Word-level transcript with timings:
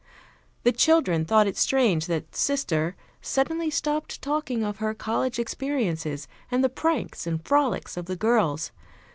The 0.63 0.71
children 0.71 1.25
thought 1.25 1.45
it 1.45 1.55
strange 1.55 2.07
that 2.07 2.35
"Sister," 2.35 2.95
suddenly 3.21 3.69
stopped 3.69 4.19
talking 4.19 4.63
of 4.63 4.77
her 4.77 4.95
college 4.95 5.37
experiences 5.37 6.27
and 6.49 6.63
the 6.63 6.69
pranks 6.69 7.27
and 7.27 7.45
frolics 7.45 7.95
of 7.97 8.07
the 8.07 8.15
girls. 8.15 8.71